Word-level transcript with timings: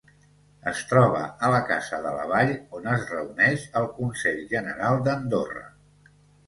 Es 0.69 0.79
troba 0.91 1.19
a 1.49 1.51
la 1.55 1.59
Casa 1.67 1.99
de 2.07 2.13
la 2.15 2.25
Vall 2.33 2.55
on 2.81 2.91
es 2.97 3.07
reuneix 3.13 3.69
el 3.83 3.89
Consell 4.01 4.45
General 4.57 5.03
d'Andorra. 5.11 5.67